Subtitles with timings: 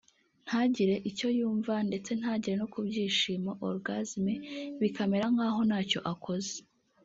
[0.45, 4.33] ntagire icyo yumva ndetse ntagere no kubyishimo (orgasme)
[4.81, 6.55] bikamera nk’aho ntacyo akoze